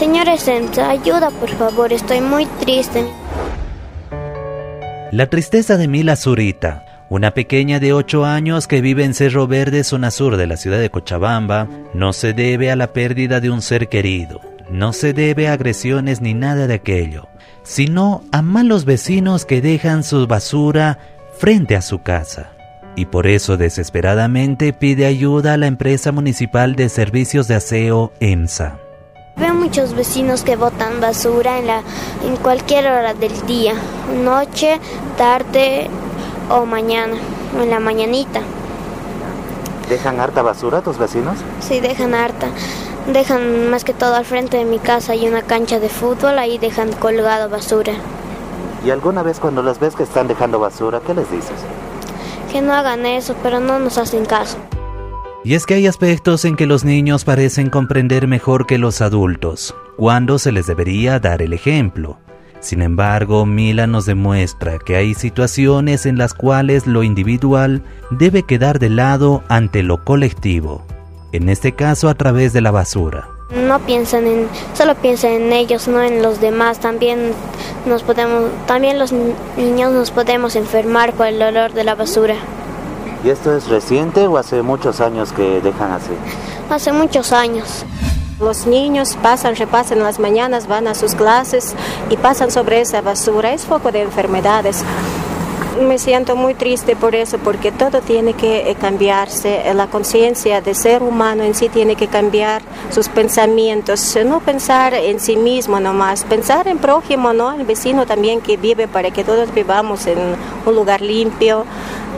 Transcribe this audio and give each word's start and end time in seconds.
Señores 0.00 0.40
Senza, 0.40 0.88
ayuda 0.88 1.28
por 1.28 1.50
favor, 1.50 1.92
estoy 1.92 2.22
muy 2.22 2.46
triste. 2.46 3.04
La 5.12 5.26
tristeza 5.26 5.76
de 5.76 5.88
Mila 5.88 6.16
Zurita, 6.16 6.86
una 7.10 7.32
pequeña 7.32 7.80
de 7.80 7.92
8 7.92 8.24
años 8.24 8.66
que 8.66 8.80
vive 8.80 9.04
en 9.04 9.12
Cerro 9.12 9.46
Verde, 9.46 9.84
zona 9.84 10.10
sur 10.10 10.38
de 10.38 10.46
la 10.46 10.56
ciudad 10.56 10.80
de 10.80 10.88
Cochabamba, 10.88 11.68
no 11.92 12.14
se 12.14 12.32
debe 12.32 12.70
a 12.70 12.76
la 12.76 12.94
pérdida 12.94 13.40
de 13.40 13.50
un 13.50 13.60
ser 13.60 13.90
querido, 13.90 14.40
no 14.70 14.94
se 14.94 15.12
debe 15.12 15.48
a 15.48 15.52
agresiones 15.52 16.22
ni 16.22 16.32
nada 16.32 16.66
de 16.66 16.74
aquello, 16.74 17.28
sino 17.62 18.22
a 18.32 18.40
malos 18.40 18.86
vecinos 18.86 19.44
que 19.44 19.60
dejan 19.60 20.02
su 20.02 20.26
basura 20.26 20.98
frente 21.36 21.76
a 21.76 21.82
su 21.82 22.00
casa. 22.00 22.52
Y 22.96 23.04
por 23.04 23.26
eso 23.26 23.58
desesperadamente 23.58 24.72
pide 24.72 25.04
ayuda 25.04 25.52
a 25.52 25.58
la 25.58 25.66
empresa 25.66 26.10
municipal 26.10 26.74
de 26.74 26.88
servicios 26.88 27.48
de 27.48 27.56
aseo 27.56 28.14
EMSA. 28.20 28.78
Veo 29.36 29.54
muchos 29.54 29.94
vecinos 29.94 30.42
que 30.42 30.56
botan 30.56 31.00
basura 31.00 31.58
en, 31.58 31.66
la, 31.66 31.82
en 32.24 32.36
cualquier 32.36 32.86
hora 32.86 33.14
del 33.14 33.46
día, 33.46 33.74
noche, 34.22 34.78
tarde 35.16 35.88
o 36.50 36.66
mañana, 36.66 37.16
en 37.60 37.70
la 37.70 37.80
mañanita. 37.80 38.40
¿Dejan 39.88 40.20
harta 40.20 40.42
basura 40.42 40.82
tus 40.82 40.98
vecinos? 40.98 41.38
Sí, 41.60 41.80
dejan 41.80 42.14
harta. 42.14 42.48
Dejan 43.12 43.70
más 43.70 43.84
que 43.84 43.94
todo 43.94 44.14
al 44.14 44.24
frente 44.24 44.58
de 44.58 44.64
mi 44.64 44.78
casa 44.78 45.12
hay 45.12 45.26
una 45.26 45.42
cancha 45.42 45.80
de 45.80 45.88
fútbol, 45.88 46.38
ahí 46.38 46.58
dejan 46.58 46.92
colgado 46.92 47.48
basura. 47.48 47.94
¿Y 48.84 48.90
alguna 48.90 49.22
vez 49.22 49.40
cuando 49.40 49.62
las 49.62 49.80
ves 49.80 49.96
que 49.96 50.02
están 50.02 50.28
dejando 50.28 50.58
basura, 50.58 51.00
qué 51.06 51.14
les 51.14 51.30
dices? 51.30 51.56
Que 52.52 52.62
no 52.62 52.72
hagan 52.74 53.06
eso, 53.06 53.34
pero 53.42 53.58
no 53.58 53.78
nos 53.78 53.98
hacen 53.98 54.26
caso. 54.26 54.58
Y 55.42 55.54
es 55.54 55.64
que 55.64 55.74
hay 55.74 55.86
aspectos 55.86 56.44
en 56.44 56.54
que 56.54 56.66
los 56.66 56.84
niños 56.84 57.24
parecen 57.24 57.70
comprender 57.70 58.26
mejor 58.26 58.66
que 58.66 58.76
los 58.76 59.00
adultos, 59.00 59.74
cuando 59.96 60.38
se 60.38 60.52
les 60.52 60.66
debería 60.66 61.18
dar 61.18 61.40
el 61.40 61.54
ejemplo. 61.54 62.18
Sin 62.60 62.82
embargo, 62.82 63.46
Mila 63.46 63.86
nos 63.86 64.04
demuestra 64.04 64.78
que 64.78 64.96
hay 64.96 65.14
situaciones 65.14 66.04
en 66.04 66.18
las 66.18 66.34
cuales 66.34 66.86
lo 66.86 67.02
individual 67.02 67.82
debe 68.10 68.42
quedar 68.42 68.78
de 68.78 68.90
lado 68.90 69.42
ante 69.48 69.82
lo 69.82 70.04
colectivo, 70.04 70.84
en 71.32 71.48
este 71.48 71.72
caso 71.72 72.10
a 72.10 72.14
través 72.14 72.52
de 72.52 72.60
la 72.60 72.70
basura. 72.70 73.26
No 73.66 73.78
piensan 73.80 74.26
en, 74.26 74.46
solo 74.74 74.94
piensan 74.94 75.32
en 75.32 75.52
ellos, 75.54 75.88
no 75.88 76.02
en 76.02 76.22
los 76.22 76.42
demás. 76.42 76.80
También 76.80 77.32
nos 77.86 78.02
podemos, 78.02 78.50
también 78.66 78.98
los 78.98 79.12
niños 79.56 79.92
nos 79.92 80.10
podemos 80.10 80.54
enfermar 80.54 81.14
por 81.14 81.28
el 81.28 81.40
olor 81.42 81.72
de 81.72 81.82
la 81.82 81.94
basura. 81.94 82.36
¿Y 83.22 83.28
esto 83.28 83.54
es 83.54 83.68
reciente 83.68 84.26
o 84.26 84.38
hace 84.38 84.62
muchos 84.62 85.00
años 85.00 85.32
que 85.32 85.60
dejan 85.60 85.92
así? 85.92 86.12
Hace 86.70 86.92
muchos 86.92 87.32
años. 87.32 87.84
Los 88.40 88.66
niños 88.66 89.18
pasan, 89.22 89.56
repasan 89.56 89.98
las 89.98 90.18
mañanas, 90.18 90.66
van 90.66 90.86
a 90.86 90.94
sus 90.94 91.14
clases 91.14 91.74
y 92.08 92.16
pasan 92.16 92.50
sobre 92.50 92.80
esa 92.80 93.02
basura. 93.02 93.52
Es 93.52 93.66
foco 93.66 93.92
de 93.92 94.00
enfermedades. 94.00 94.82
Me 95.86 95.98
siento 95.98 96.36
muy 96.36 96.54
triste 96.54 96.96
por 96.96 97.14
eso, 97.14 97.38
porque 97.38 97.70
todo 97.70 98.00
tiene 98.00 98.32
que 98.32 98.70
eh, 98.70 98.74
cambiarse. 98.74 99.62
La 99.74 99.88
conciencia 99.88 100.62
de 100.62 100.74
ser 100.74 101.02
humano 101.02 101.42
en 101.42 101.54
sí 101.54 101.68
tiene 101.68 101.96
que 101.96 102.08
cambiar 102.08 102.62
sus 102.90 103.08
pensamientos. 103.08 104.16
No 104.24 104.40
pensar 104.40 104.94
en 104.94 105.20
sí 105.20 105.36
mismo 105.36 105.78
nomás, 105.78 106.24
pensar 106.24 106.66
en 106.68 106.78
prójimo, 106.78 107.34
¿no? 107.34 107.52
El 107.52 107.64
vecino 107.64 108.06
también 108.06 108.40
que 108.40 108.56
vive 108.56 108.88
para 108.88 109.10
que 109.10 109.22
todos 109.22 109.52
vivamos 109.52 110.06
en 110.06 110.18
un 110.64 110.74
lugar 110.74 111.02
limpio. 111.02 111.66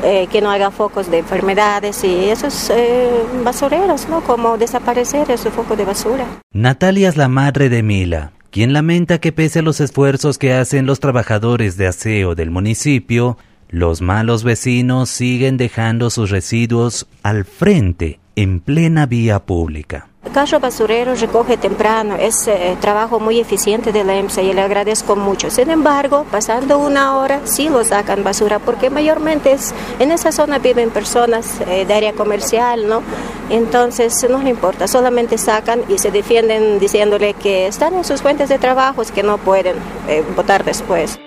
Eh, 0.04 0.26
que 0.32 0.40
no 0.40 0.50
haga 0.50 0.72
focos 0.72 1.08
de 1.12 1.18
enfermedades 1.18 2.02
y 2.02 2.28
esos 2.28 2.70
eh, 2.70 3.08
basureros, 3.44 4.08
¿no? 4.08 4.20
Como 4.22 4.58
desaparecer 4.58 5.30
ese 5.30 5.50
foco 5.50 5.76
de 5.76 5.84
basura. 5.84 6.26
Natalia 6.52 7.08
es 7.08 7.16
la 7.16 7.28
madre 7.28 7.68
de 7.68 7.84
Mila, 7.84 8.32
quien 8.50 8.72
lamenta 8.72 9.18
que 9.18 9.30
pese 9.30 9.60
a 9.60 9.62
los 9.62 9.80
esfuerzos 9.80 10.38
que 10.38 10.54
hacen 10.54 10.86
los 10.86 10.98
trabajadores 10.98 11.76
de 11.76 11.86
aseo 11.86 12.34
del 12.34 12.50
municipio, 12.50 13.38
los 13.68 14.02
malos 14.02 14.42
vecinos 14.42 15.08
siguen 15.08 15.56
dejando 15.56 16.10
sus 16.10 16.30
residuos 16.30 17.06
al 17.22 17.44
frente, 17.44 18.18
en 18.34 18.58
plena 18.58 19.06
vía 19.06 19.38
pública. 19.38 20.08
Carro 20.32 20.60
basurero 20.60 21.14
recoge 21.14 21.58
temprano, 21.58 22.16
es 22.16 22.48
eh, 22.48 22.76
trabajo 22.80 23.20
muy 23.20 23.38
eficiente 23.38 23.92
de 23.92 24.02
la 24.02 24.16
EMSA 24.16 24.40
y 24.40 24.54
le 24.54 24.62
agradezco 24.62 25.14
mucho. 25.14 25.50
Sin 25.50 25.70
embargo, 25.70 26.24
pasando 26.30 26.78
una 26.78 27.18
hora 27.18 27.42
sí 27.44 27.68
lo 27.68 27.84
sacan 27.84 28.24
basura 28.24 28.58
porque 28.58 28.88
mayormente 28.88 29.52
es, 29.52 29.74
en 29.98 30.10
esa 30.10 30.32
zona 30.32 30.58
viven 30.58 30.90
personas 30.90 31.60
eh, 31.66 31.84
de 31.84 31.94
área 31.94 32.14
comercial, 32.14 32.88
¿no? 32.88 33.02
Entonces 33.50 34.26
no 34.30 34.42
le 34.42 34.50
importa, 34.50 34.88
solamente 34.88 35.36
sacan 35.36 35.82
y 35.88 35.98
se 35.98 36.10
defienden 36.10 36.78
diciéndole 36.78 37.34
que 37.34 37.66
están 37.66 37.94
en 37.94 38.04
sus 38.04 38.22
fuentes 38.22 38.48
de 38.48 38.58
trabajo, 38.58 39.02
que 39.14 39.22
no 39.22 39.36
pueden 39.36 39.76
eh, 40.08 40.24
votar 40.34 40.64
después. 40.64 41.18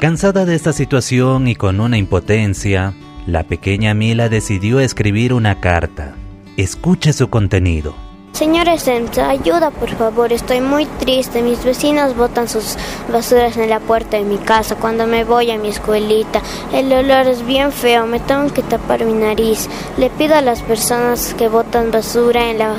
Cansada 0.00 0.44
de 0.44 0.54
esta 0.54 0.72
situación 0.72 1.48
y 1.48 1.54
con 1.54 1.80
una 1.80 1.96
impotencia, 1.96 2.94
la 3.26 3.44
pequeña 3.44 3.94
Mila 3.94 4.28
decidió 4.28 4.80
escribir 4.80 5.32
una 5.32 5.60
carta. 5.60 6.14
Escuche 6.56 7.12
su 7.12 7.28
contenido. 7.28 7.94
Señores 8.32 8.82
Senza, 8.84 9.28
ayuda 9.28 9.70
por 9.70 9.90
favor, 9.96 10.32
estoy 10.32 10.60
muy 10.60 10.86
triste. 10.86 11.42
Mis 11.42 11.62
vecinos 11.64 12.16
botan 12.16 12.48
sus 12.48 12.76
basuras 13.12 13.56
en 13.56 13.68
la 13.68 13.80
puerta 13.80 14.16
de 14.16 14.24
mi 14.24 14.38
casa 14.38 14.76
cuando 14.76 15.06
me 15.06 15.24
voy 15.24 15.50
a 15.50 15.58
mi 15.58 15.68
escuelita. 15.68 16.40
El 16.72 16.92
olor 16.92 17.26
es 17.26 17.44
bien 17.44 17.72
feo, 17.72 18.06
me 18.06 18.20
tengo 18.20 18.52
que 18.52 18.62
tapar 18.62 19.04
mi 19.04 19.12
nariz. 19.12 19.68
Le 19.98 20.10
pido 20.10 20.36
a 20.36 20.40
las 20.40 20.62
personas 20.62 21.34
que 21.34 21.48
botan 21.48 21.90
basura 21.90 22.50
en, 22.50 22.58
la, 22.58 22.76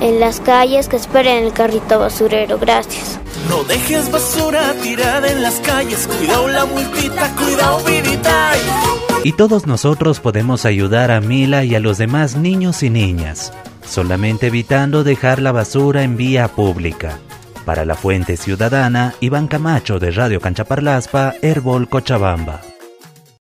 en 0.00 0.20
las 0.20 0.40
calles 0.40 0.88
que 0.88 0.96
esperen 0.96 1.44
el 1.44 1.52
carrito 1.52 1.98
basurero. 1.98 2.58
Gracias. 2.58 3.18
No 3.48 3.62
dejes 3.64 4.10
basura 4.10 4.74
tirada 4.82 5.28
en 5.28 5.42
las 5.42 5.56
calles, 5.56 6.06
cuidado 6.06 6.48
la 6.48 6.64
multita, 6.64 7.34
cuidado 7.36 7.80
vidita. 7.84 8.52
Y 9.22 9.32
todos 9.32 9.66
nosotros 9.66 10.20
podemos 10.20 10.64
ayudar 10.64 11.10
a 11.10 11.20
Mila 11.20 11.64
y 11.64 11.74
a 11.74 11.80
los 11.80 11.98
demás 11.98 12.36
niños 12.36 12.82
y 12.82 12.90
niñas 12.90 13.52
solamente 13.86 14.48
evitando 14.48 15.04
dejar 15.04 15.40
la 15.40 15.52
basura 15.52 16.02
en 16.02 16.16
vía 16.16 16.48
pública. 16.48 17.18
Para 17.64 17.84
la 17.84 17.94
Fuente 17.94 18.36
Ciudadana, 18.36 19.14
Iván 19.20 19.48
Camacho 19.48 19.98
de 19.98 20.10
Radio 20.10 20.40
Canchaparlaspa, 20.40 21.34
Herbol 21.40 21.88
Cochabamba. 21.88 22.73